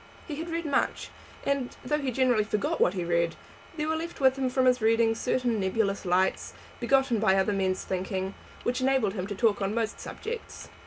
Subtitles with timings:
[0.27, 1.09] He had read much,
[1.45, 3.35] and, though he generally forgot what he read,
[3.77, 7.83] there were left with him from his readings certain nebulous lights, begotten by other men's
[7.85, 8.33] thinking,
[8.63, 10.69] which enabled him to talk on most subjects.